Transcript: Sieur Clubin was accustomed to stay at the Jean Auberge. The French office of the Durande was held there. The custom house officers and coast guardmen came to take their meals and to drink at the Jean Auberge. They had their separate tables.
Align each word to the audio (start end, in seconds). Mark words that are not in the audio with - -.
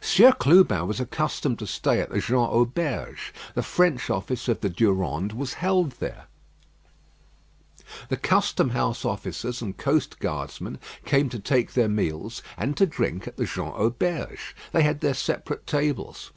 Sieur 0.00 0.30
Clubin 0.30 0.86
was 0.86 1.00
accustomed 1.00 1.58
to 1.58 1.66
stay 1.66 1.98
at 2.00 2.10
the 2.10 2.20
Jean 2.20 2.36
Auberge. 2.50 3.32
The 3.56 3.64
French 3.64 4.08
office 4.10 4.46
of 4.46 4.60
the 4.60 4.70
Durande 4.70 5.32
was 5.34 5.54
held 5.54 5.90
there. 5.98 6.26
The 8.08 8.16
custom 8.16 8.70
house 8.70 9.04
officers 9.04 9.60
and 9.60 9.76
coast 9.76 10.20
guardmen 10.20 10.78
came 11.04 11.28
to 11.30 11.40
take 11.40 11.72
their 11.72 11.88
meals 11.88 12.44
and 12.56 12.76
to 12.76 12.86
drink 12.86 13.26
at 13.26 13.38
the 13.38 13.44
Jean 13.44 13.72
Auberge. 13.72 14.54
They 14.70 14.84
had 14.84 15.00
their 15.00 15.14
separate 15.14 15.66
tables. 15.66 16.30